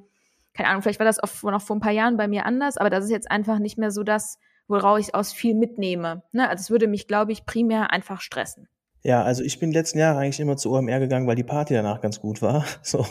keine 0.55 0.69
Ahnung, 0.69 0.83
vielleicht 0.83 1.01
war 1.01 1.07
das 1.07 1.19
auch 1.19 1.51
noch 1.51 1.63
vor 1.63 1.77
ein 1.77 1.81
paar 1.81 1.93
Jahren 1.93 2.17
bei 2.17 2.29
mir 2.29 2.47
anders, 2.47 2.77
aber 2.77 2.91
das 2.91 3.05
ist 3.05 3.11
jetzt 3.11 3.31
einfach 3.31 3.59
nicht 3.59 3.79
mehr 3.79 3.91
so 3.91 4.03
das, 4.03 4.39
woraus 4.69 5.01
ich 5.01 5.15
aus 5.15 5.33
viel 5.33 5.55
mitnehme. 5.55 6.23
Ne? 6.33 6.49
Also 6.49 6.63
es 6.63 6.71
würde 6.71 6.87
mich, 6.87 7.07
glaube 7.07 7.33
ich, 7.33 7.45
primär 7.45 7.91
einfach 7.91 8.21
stressen. 8.21 8.69
Ja, 9.03 9.23
also 9.23 9.43
ich 9.43 9.59
bin 9.59 9.73
letzten 9.73 9.99
Jahre 9.99 10.21
eigentlich 10.21 10.41
immer 10.41 10.57
zur 10.57 10.73
OMR 10.73 10.99
gegangen, 10.99 11.27
weil 11.27 11.37
die 11.37 11.45
Party 11.45 11.75
danach 11.75 12.01
ganz 12.01 12.21
gut 12.21 12.41
war. 12.41 12.65
So. 12.83 13.05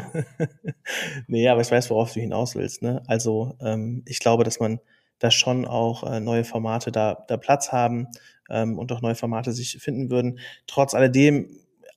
nee, 1.28 1.48
aber 1.48 1.62
ich 1.62 1.70
weiß, 1.70 1.92
worauf 1.92 2.12
du 2.12 2.20
hinaus 2.20 2.56
willst. 2.56 2.82
Ne? 2.82 3.04
Also 3.06 3.56
ähm, 3.62 4.02
ich 4.08 4.20
glaube, 4.20 4.44
dass 4.44 4.60
man 4.60 4.80
da 5.20 5.30
schon 5.30 5.66
auch 5.66 6.04
äh, 6.04 6.20
neue 6.20 6.44
Formate 6.44 6.92
da, 6.92 7.24
da 7.28 7.38
Platz 7.38 7.72
haben 7.72 8.08
ähm, 8.50 8.78
und 8.78 8.92
auch 8.92 9.02
neue 9.02 9.16
Formate 9.16 9.52
sich 9.52 9.78
finden 9.80 10.10
würden. 10.10 10.40
Trotz 10.68 10.94
alledem 10.94 11.48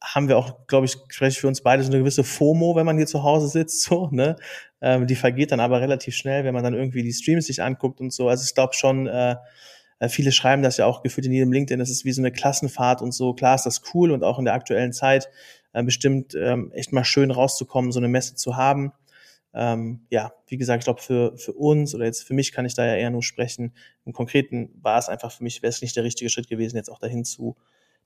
haben 0.03 0.29
wir 0.29 0.38
auch, 0.38 0.67
glaube 0.67 0.87
ich, 0.87 0.97
spreche 1.09 1.41
für 1.41 1.49
uns 1.49 1.62
beide 1.62 1.83
so 1.83 1.91
eine 1.91 1.99
gewisse 1.99 2.23
FOMO, 2.23 2.76
wenn 2.76 2.87
man 2.87 2.97
hier 2.97 3.07
zu 3.07 3.23
Hause 3.23 3.49
sitzt, 3.49 3.83
so, 3.83 4.09
ne? 4.12 4.37
Ähm, 4.81 5.07
die 5.07 5.17
vergeht 5.17 5.53
dann 5.53 5.61
aber 5.61 5.81
relativ 5.81 6.15
schnell, 6.15 6.45
wenn 6.45 6.55
man 6.55 6.62
dann 6.62 6.75
irgendwie 6.75 7.03
die 7.03 7.12
Streams 7.12 7.47
sich 7.47 7.62
anguckt 7.62 8.00
und 8.00 8.12
so. 8.12 8.29
Also 8.29 8.45
ich 8.45 8.55
glaube 8.55 8.75
schon, 8.75 9.07
äh, 9.07 9.37
äh, 9.99 10.09
viele 10.09 10.33
schreiben 10.33 10.62
das 10.62 10.76
ja 10.76 10.87
auch 10.87 11.03
gefühlt 11.03 11.26
in 11.26 11.33
jedem 11.33 11.53
LinkedIn, 11.53 11.79
das 11.79 11.91
ist 11.91 12.05
wie 12.05 12.12
so 12.12 12.21
eine 12.21 12.31
Klassenfahrt 12.31 13.00
und 13.00 13.12
so. 13.12 13.33
Klar 13.35 13.55
ist 13.55 13.65
das 13.65 13.83
cool 13.95 14.11
und 14.11 14.23
auch 14.23 14.38
in 14.38 14.45
der 14.45 14.55
aktuellen 14.55 14.93
Zeit 14.93 15.31
äh, 15.73 15.83
bestimmt 15.83 16.35
ähm, 16.35 16.71
echt 16.75 16.93
mal 16.93 17.05
schön 17.05 17.31
rauszukommen, 17.31 17.93
so 17.93 18.00
eine 18.00 18.09
Messe 18.09 18.35
zu 18.35 18.57
haben. 18.57 18.93
Ähm, 19.56 20.06
ja, 20.10 20.32
wie 20.46 20.58
gesagt, 20.58 20.82
ich 20.82 20.84
glaube, 20.84 21.00
für, 21.00 21.36
für 21.38 21.54
uns 21.54 21.94
oder 21.94 22.04
jetzt 22.04 22.25
für 22.25 22.34
mich 22.34 22.52
kann 22.52 22.66
ich 22.66 22.75
da 22.75 22.84
ja 22.84 22.94
eher 22.94 23.10
nur 23.10 23.22
sprechen. 23.22 23.75
Im 24.04 24.12
Konkreten 24.12 24.70
war 24.82 24.98
es 24.98 25.08
einfach 25.08 25.32
für 25.32 25.42
mich, 25.42 25.62
wäre 25.62 25.70
es 25.70 25.80
nicht 25.80 25.96
der 25.96 26.04
richtige 26.04 26.28
Schritt 26.28 26.48
gewesen, 26.48 26.76
jetzt 26.76 26.90
auch 26.90 26.98
dahin 26.98 27.25
zu, 27.25 27.56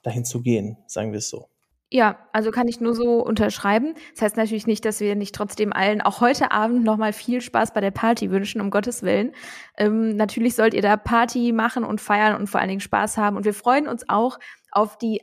dahin 0.03 0.25
zu 0.25 0.43
gehen, 0.43 0.79
sagen 0.87 1.11
wir 1.11 1.19
es 1.19 1.29
so. 1.29 1.49
Ja, 1.93 2.19
also 2.33 2.53
kann 2.53 2.69
ich 2.69 2.81
nur 2.81 2.95
so 2.95 3.21
unterschreiben. 3.21 3.95
Das 4.13 4.23
heißt 4.23 4.37
natürlich 4.37 4.69
nicht, 4.69 4.85
dass 4.85 5.01
wir 5.01 5.17
nicht 5.17 5.35
trotzdem 5.35 5.73
allen 5.73 6.01
auch 6.01 6.21
heute 6.21 6.53
Abend 6.53 6.85
nochmal 6.85 7.13
viel 7.13 7.41
Spaß 7.41 7.75
bei 7.75 7.81
der 7.81 7.91
Party 7.91 8.31
wünschen, 8.31 8.61
um 8.61 8.71
Gottes 8.71 9.03
Willen. 9.03 9.33
Ähm, 9.77 10.15
natürlich 10.15 10.55
sollt 10.55 10.73
ihr 10.73 10.83
da 10.83 10.97
Party 10.97 11.51
machen 11.51 11.83
und 11.83 12.01
feiern 12.01 12.37
und 12.37 12.47
vor 12.47 12.61
allen 12.61 12.69
Dingen 12.69 12.81
Spaß 12.81 13.17
haben. 13.17 13.37
Und 13.37 13.45
wir 13.45 13.55
freuen 13.55 13.89
uns 13.89 14.09
auch 14.09 14.39
auf 14.71 14.99
die 14.99 15.21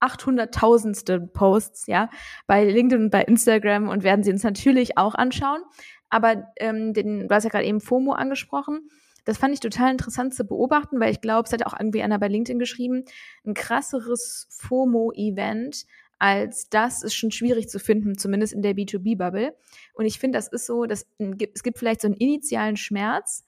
800.000ste 0.00 1.26
Posts, 1.26 1.86
ja, 1.86 2.10
bei 2.46 2.64
LinkedIn 2.64 3.04
und 3.06 3.10
bei 3.10 3.22
Instagram 3.22 3.88
und 3.88 4.02
werden 4.02 4.22
sie 4.22 4.32
uns 4.32 4.42
natürlich 4.42 4.98
auch 4.98 5.14
anschauen. 5.14 5.62
Aber 6.10 6.48
ähm, 6.56 6.94
den, 6.94 7.28
du 7.28 7.34
hast 7.34 7.44
ja 7.44 7.50
gerade 7.50 7.66
eben 7.66 7.80
FOMO 7.80 8.12
angesprochen. 8.12 8.88
Das 9.24 9.36
fand 9.36 9.52
ich 9.52 9.60
total 9.60 9.90
interessant 9.90 10.34
zu 10.34 10.44
beobachten, 10.44 11.00
weil 11.00 11.10
ich 11.10 11.20
glaube, 11.20 11.46
es 11.46 11.52
hat 11.52 11.66
auch 11.66 11.78
irgendwie 11.78 12.02
einer 12.02 12.18
bei 12.18 12.28
LinkedIn 12.28 12.58
geschrieben, 12.58 13.04
ein 13.44 13.54
krasseres 13.54 14.46
FOMO-Event 14.50 15.84
als 16.18 16.68
das 16.68 17.02
ist 17.02 17.14
schon 17.14 17.30
schwierig 17.30 17.68
zu 17.68 17.78
finden, 17.78 18.18
zumindest 18.18 18.52
in 18.52 18.62
der 18.62 18.74
B2B-Bubble. 18.74 19.54
Und 19.94 20.04
ich 20.04 20.18
finde, 20.18 20.38
das 20.38 20.48
ist 20.48 20.66
so, 20.66 20.84
dass 20.86 21.06
es 21.18 21.62
gibt 21.62 21.78
vielleicht 21.78 22.00
so 22.00 22.08
einen 22.08 22.16
initialen 22.16 22.76
Schmerz, 22.76 23.44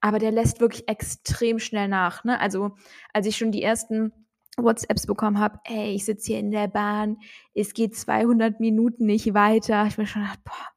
aber 0.00 0.18
der 0.18 0.32
lässt 0.32 0.60
wirklich 0.60 0.88
extrem 0.88 1.58
schnell 1.58 1.88
nach. 1.88 2.24
Ne? 2.24 2.40
Also 2.40 2.76
als 3.12 3.26
ich 3.26 3.36
schon 3.36 3.52
die 3.52 3.62
ersten 3.62 4.12
WhatsApps 4.56 5.06
bekommen 5.06 5.38
habe, 5.38 5.58
ey, 5.64 5.94
ich 5.94 6.04
sitze 6.04 6.32
hier 6.32 6.38
in 6.38 6.50
der 6.50 6.68
Bahn, 6.68 7.16
es 7.54 7.74
geht 7.74 7.96
200 7.96 8.60
Minuten 8.60 9.06
nicht 9.06 9.34
weiter. 9.34 9.86
Ich 9.86 9.98
mir 9.98 10.06
schon 10.06 10.22
gedacht, 10.22 10.40
boah, 10.44 10.68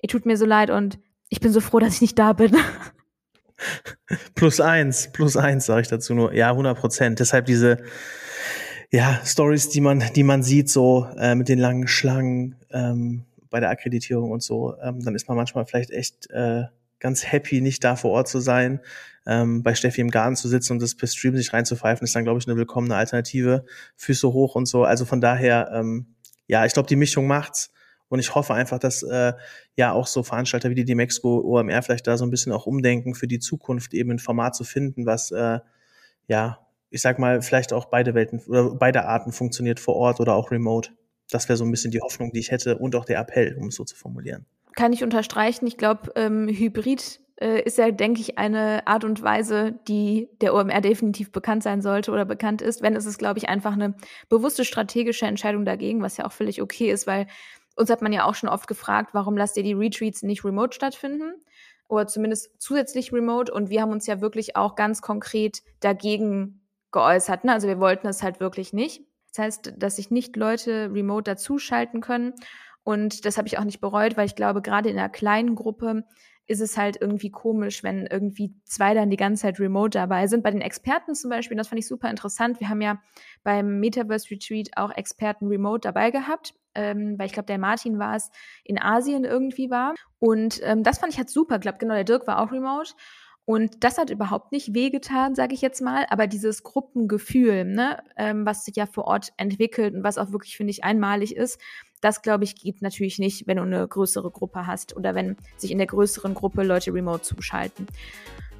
ihr 0.00 0.08
tut 0.08 0.26
mir 0.26 0.36
so 0.36 0.46
leid 0.46 0.70
und 0.70 0.98
ich 1.28 1.40
bin 1.40 1.52
so 1.52 1.60
froh, 1.60 1.78
dass 1.78 1.94
ich 1.94 2.00
nicht 2.00 2.18
da 2.18 2.32
bin. 2.32 2.56
plus 4.34 4.60
eins, 4.60 5.10
plus 5.12 5.36
eins, 5.36 5.66
sage 5.66 5.82
ich 5.82 5.88
dazu 5.88 6.14
nur. 6.14 6.32
Ja, 6.32 6.50
100 6.50 6.78
Prozent. 6.78 7.20
Deshalb 7.20 7.46
diese 7.46 7.78
ja, 8.90 9.20
Stories, 9.24 9.68
die 9.68 9.80
man, 9.80 10.02
die 10.14 10.22
man 10.22 10.42
sieht, 10.42 10.70
so 10.70 11.06
äh, 11.18 11.34
mit 11.34 11.48
den 11.48 11.58
langen 11.58 11.88
Schlangen 11.88 12.56
ähm, 12.70 13.24
bei 13.50 13.60
der 13.60 13.70
Akkreditierung 13.70 14.30
und 14.30 14.42
so, 14.42 14.74
ähm, 14.82 15.02
dann 15.02 15.14
ist 15.14 15.28
man 15.28 15.36
manchmal 15.36 15.66
vielleicht 15.66 15.90
echt 15.90 16.30
äh, 16.30 16.64
ganz 17.00 17.30
happy, 17.30 17.60
nicht 17.60 17.84
da 17.84 17.96
vor 17.96 18.12
Ort 18.12 18.28
zu 18.28 18.40
sein. 18.40 18.80
Ähm, 19.26 19.62
bei 19.62 19.74
Steffi 19.74 20.00
im 20.00 20.10
Garten 20.10 20.36
zu 20.36 20.48
sitzen 20.48 20.74
und 20.74 20.82
das 20.82 20.94
per 20.94 21.08
Stream 21.08 21.36
sich 21.36 21.52
reinzupfeifen, 21.52 22.04
ist 22.04 22.14
dann, 22.14 22.24
glaube 22.24 22.38
ich, 22.38 22.46
eine 22.46 22.56
willkommene 22.56 22.96
Alternative. 22.96 23.64
Füße 23.96 24.32
hoch 24.32 24.54
und 24.54 24.66
so. 24.66 24.84
Also 24.84 25.04
von 25.04 25.20
daher, 25.20 25.70
ähm, 25.72 26.14
ja, 26.46 26.64
ich 26.64 26.72
glaube, 26.72 26.88
die 26.88 26.96
Mischung 26.96 27.26
macht's. 27.26 27.72
Und 28.08 28.20
ich 28.20 28.34
hoffe 28.36 28.54
einfach, 28.54 28.78
dass 28.78 29.02
äh, 29.02 29.32
ja 29.74 29.92
auch 29.92 30.06
so 30.06 30.22
Veranstalter 30.22 30.70
wie 30.70 30.76
die 30.76 30.84
Demexco 30.84 31.40
OMR 31.40 31.82
vielleicht 31.82 32.06
da 32.06 32.16
so 32.16 32.24
ein 32.24 32.30
bisschen 32.30 32.52
auch 32.52 32.66
umdenken 32.66 33.16
für 33.16 33.26
die 33.26 33.40
Zukunft, 33.40 33.94
eben 33.94 34.12
ein 34.12 34.20
Format 34.20 34.54
zu 34.54 34.62
finden, 34.62 35.06
was 35.06 35.32
äh, 35.32 35.58
ja 36.28 36.66
ich 36.90 37.02
sag 37.02 37.18
mal, 37.18 37.42
vielleicht 37.42 37.72
auch 37.72 37.86
beide 37.86 38.14
Welten 38.14 38.40
oder 38.46 38.74
beide 38.74 39.04
Arten 39.04 39.32
funktioniert 39.32 39.80
vor 39.80 39.96
Ort 39.96 40.20
oder 40.20 40.34
auch 40.34 40.50
remote. 40.50 40.90
Das 41.30 41.48
wäre 41.48 41.56
so 41.56 41.64
ein 41.64 41.70
bisschen 41.70 41.90
die 41.90 42.00
Hoffnung, 42.00 42.32
die 42.32 42.40
ich 42.40 42.50
hätte 42.50 42.78
und 42.78 42.94
auch 42.94 43.04
der 43.04 43.18
Appell, 43.18 43.56
um 43.56 43.68
es 43.68 43.74
so 43.74 43.84
zu 43.84 43.96
formulieren. 43.96 44.46
Kann 44.76 44.92
ich 44.92 45.02
unterstreichen. 45.02 45.66
Ich 45.66 45.78
glaube, 45.78 46.12
ähm, 46.14 46.48
Hybrid 46.48 47.20
äh, 47.40 47.62
ist 47.62 47.78
ja, 47.78 47.90
denke 47.90 48.20
ich, 48.20 48.38
eine 48.38 48.86
Art 48.86 49.04
und 49.04 49.22
Weise, 49.22 49.72
die 49.88 50.28
der 50.40 50.54
OMR 50.54 50.80
definitiv 50.82 51.32
bekannt 51.32 51.62
sein 51.62 51.80
sollte 51.80 52.12
oder 52.12 52.24
bekannt 52.24 52.62
ist. 52.62 52.82
Wenn 52.82 52.94
es 52.94 53.06
ist, 53.06 53.18
glaube 53.18 53.38
ich, 53.38 53.48
einfach 53.48 53.72
eine 53.72 53.94
bewusste 54.28 54.64
strategische 54.64 55.26
Entscheidung 55.26 55.64
dagegen, 55.64 56.02
was 56.02 56.18
ja 56.18 56.26
auch 56.26 56.32
völlig 56.32 56.60
okay 56.60 56.90
ist, 56.90 57.06
weil 57.06 57.26
uns 57.74 57.90
hat 57.90 58.02
man 58.02 58.12
ja 58.12 58.24
auch 58.24 58.34
schon 58.34 58.48
oft 58.48 58.68
gefragt, 58.68 59.10
warum 59.12 59.36
lasst 59.36 59.56
ihr 59.56 59.62
die 59.62 59.72
Retreats 59.72 60.22
nicht 60.22 60.44
remote 60.44 60.74
stattfinden? 60.74 61.34
Oder 61.88 62.06
zumindest 62.06 62.50
zusätzlich 62.58 63.12
remote. 63.12 63.52
Und 63.52 63.70
wir 63.70 63.80
haben 63.80 63.92
uns 63.92 64.06
ja 64.06 64.20
wirklich 64.20 64.56
auch 64.56 64.74
ganz 64.74 65.02
konkret 65.02 65.62
dagegen 65.80 66.66
geäußert. 66.90 67.44
Ne? 67.44 67.52
Also 67.52 67.68
wir 67.68 67.80
wollten 67.80 68.08
es 68.08 68.22
halt 68.22 68.40
wirklich 68.40 68.72
nicht. 68.72 69.02
Das 69.34 69.44
heißt, 69.44 69.74
dass 69.76 69.96
sich 69.96 70.10
nicht 70.10 70.36
Leute 70.36 70.90
remote 70.92 71.30
dazuschalten 71.30 72.00
können. 72.00 72.32
Und 72.86 73.24
das 73.24 73.36
habe 73.36 73.48
ich 73.48 73.58
auch 73.58 73.64
nicht 73.64 73.80
bereut, 73.80 74.16
weil 74.16 74.26
ich 74.26 74.36
glaube, 74.36 74.62
gerade 74.62 74.88
in 74.88 74.96
einer 74.96 75.08
kleinen 75.08 75.56
Gruppe 75.56 76.04
ist 76.46 76.60
es 76.60 76.76
halt 76.76 76.96
irgendwie 77.00 77.32
komisch, 77.32 77.82
wenn 77.82 78.06
irgendwie 78.06 78.54
zwei 78.64 78.94
dann 78.94 79.10
die 79.10 79.16
ganze 79.16 79.42
Zeit 79.42 79.58
remote 79.58 79.98
dabei 79.98 80.28
sind. 80.28 80.44
Bei 80.44 80.52
den 80.52 80.60
Experten 80.60 81.16
zum 81.16 81.30
Beispiel, 81.30 81.56
das 81.56 81.66
fand 81.66 81.80
ich 81.80 81.88
super 81.88 82.08
interessant. 82.08 82.60
Wir 82.60 82.68
haben 82.68 82.80
ja 82.80 83.02
beim 83.42 83.80
Metaverse 83.80 84.30
Retreat 84.30 84.68
auch 84.76 84.92
Experten 84.92 85.48
remote 85.48 85.80
dabei 85.80 86.12
gehabt, 86.12 86.54
ähm, 86.76 87.18
weil 87.18 87.26
ich 87.26 87.32
glaube, 87.32 87.46
der 87.46 87.58
Martin 87.58 87.98
war 87.98 88.14
es, 88.14 88.30
in 88.62 88.80
Asien 88.80 89.24
irgendwie 89.24 89.68
war. 89.68 89.96
Und 90.20 90.60
ähm, 90.62 90.84
das 90.84 91.00
fand 91.00 91.12
ich 91.12 91.18
halt 91.18 91.28
super. 91.28 91.56
Ich 91.56 91.62
glaube, 91.62 91.78
genau, 91.78 91.94
der 91.94 92.04
Dirk 92.04 92.28
war 92.28 92.38
auch 92.40 92.52
remote. 92.52 92.92
Und 93.46 93.84
das 93.84 93.96
hat 93.96 94.10
überhaupt 94.10 94.50
nicht 94.50 94.74
wehgetan, 94.74 95.36
sage 95.36 95.54
ich 95.54 95.62
jetzt 95.62 95.80
mal, 95.80 96.04
aber 96.10 96.26
dieses 96.26 96.64
Gruppengefühl, 96.64 97.64
ne, 97.64 98.02
ähm, 98.16 98.44
was 98.44 98.64
sich 98.64 98.74
ja 98.74 98.86
vor 98.86 99.04
Ort 99.04 99.32
entwickelt 99.36 99.94
und 99.94 100.02
was 100.02 100.18
auch 100.18 100.32
wirklich, 100.32 100.56
finde 100.56 100.72
ich, 100.72 100.82
einmalig 100.82 101.36
ist, 101.36 101.60
das, 102.00 102.22
glaube 102.22 102.42
ich, 102.42 102.56
geht 102.56 102.82
natürlich 102.82 103.20
nicht, 103.20 103.46
wenn 103.46 103.58
du 103.58 103.62
eine 103.62 103.86
größere 103.86 104.32
Gruppe 104.32 104.66
hast 104.66 104.96
oder 104.96 105.14
wenn 105.14 105.36
sich 105.56 105.70
in 105.70 105.78
der 105.78 105.86
größeren 105.86 106.34
Gruppe 106.34 106.64
Leute 106.64 106.92
remote 106.92 107.22
zuschalten. 107.22 107.86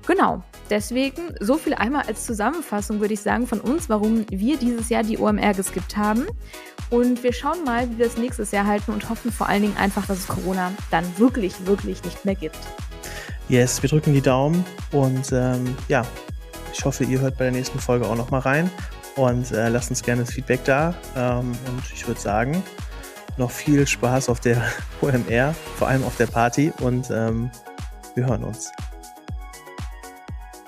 Genau, 0.06 0.44
deswegen 0.70 1.34
so 1.40 1.56
viel 1.56 1.74
einmal 1.74 2.04
als 2.06 2.24
Zusammenfassung 2.24 3.00
würde 3.00 3.14
ich 3.14 3.20
sagen 3.20 3.48
von 3.48 3.60
uns, 3.60 3.88
warum 3.88 4.24
wir 4.30 4.56
dieses 4.56 4.88
Jahr 4.88 5.02
die 5.02 5.18
OMR 5.18 5.52
geskippt 5.52 5.96
haben. 5.96 6.26
Und 6.90 7.24
wir 7.24 7.32
schauen 7.32 7.64
mal, 7.64 7.90
wie 7.90 7.98
wir 7.98 8.06
es 8.06 8.16
nächstes 8.16 8.52
Jahr 8.52 8.66
halten 8.66 8.92
und 8.92 9.10
hoffen 9.10 9.32
vor 9.32 9.48
allen 9.48 9.62
Dingen 9.62 9.76
einfach, 9.76 10.06
dass 10.06 10.18
es 10.18 10.28
Corona 10.28 10.72
dann 10.92 11.04
wirklich, 11.18 11.66
wirklich 11.66 12.04
nicht 12.04 12.24
mehr 12.24 12.36
gibt. 12.36 12.58
Yes, 13.48 13.80
wir 13.80 13.88
drücken 13.88 14.12
die 14.12 14.20
Daumen 14.20 14.64
und 14.90 15.30
ähm, 15.32 15.76
ja, 15.86 16.04
ich 16.72 16.84
hoffe, 16.84 17.04
ihr 17.04 17.20
hört 17.20 17.38
bei 17.38 17.44
der 17.44 17.52
nächsten 17.52 17.78
Folge 17.78 18.06
auch 18.06 18.16
nochmal 18.16 18.40
rein 18.40 18.70
und 19.14 19.52
äh, 19.52 19.68
lasst 19.68 19.90
uns 19.90 20.02
gerne 20.02 20.22
das 20.24 20.32
Feedback 20.32 20.64
da. 20.64 20.94
Ähm, 21.16 21.52
und 21.68 21.82
ich 21.94 22.06
würde 22.08 22.20
sagen, 22.20 22.62
noch 23.36 23.50
viel 23.50 23.86
Spaß 23.86 24.28
auf 24.30 24.40
der 24.40 24.62
OMR, 25.00 25.54
vor 25.76 25.86
allem 25.86 26.02
auf 26.04 26.16
der 26.16 26.26
Party 26.26 26.72
und 26.80 27.08
ähm, 27.10 27.50
wir 28.16 28.26
hören 28.26 28.42
uns. 28.42 28.72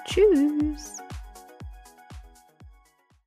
Tschüss. 0.04 0.97